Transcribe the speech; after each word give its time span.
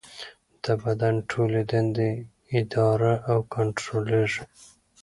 د 0.63 0.65
بدن 0.83 1.15
ټولې 1.31 1.61
دندې 1.71 2.11
اداره 2.59 3.13
او 3.31 3.37
کنټرولېږي. 3.53 4.43